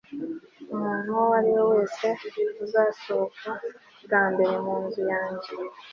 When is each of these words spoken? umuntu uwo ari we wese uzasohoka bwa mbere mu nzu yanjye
umuntu 0.73 1.07
uwo 1.19 1.31
ari 1.39 1.49
we 1.55 1.63
wese 1.71 2.07
uzasohoka 2.65 3.49
bwa 4.05 4.21
mbere 4.33 4.55
mu 4.65 4.75
nzu 4.83 5.01
yanjye 5.13 5.51